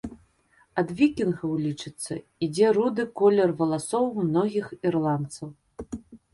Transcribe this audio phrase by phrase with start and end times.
[0.81, 2.17] Ад вікінгаў, лічыцца,
[2.49, 5.47] ідзе руды колер валасоў многіх ірландцаў.